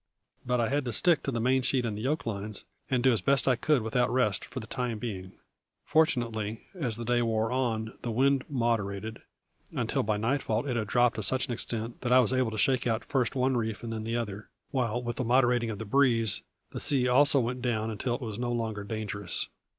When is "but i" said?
0.47-0.69